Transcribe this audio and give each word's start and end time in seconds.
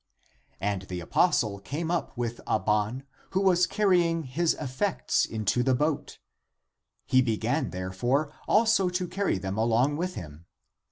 And 0.59 0.81
the 0.89 0.99
apostle 0.99 1.59
came 1.59 1.91
up 1.91 2.17
with 2.17 2.41
Abban, 2.47 3.03
who 3.33 3.43
w^as 3.43 3.69
carrying 3.69 4.23
his 4.23 4.55
effects 4.55 5.25
into 5.27 5.61
the 5.61 5.75
boat. 5.75 6.17
He 7.05 7.21
began, 7.21 7.69
therefore, 7.69 8.33
also 8.47 8.89
to 8.89 9.07
carry 9.07 9.37
them 9.37 9.59
along 9.59 9.97
with 9.97 10.15
him. 10.15 10.47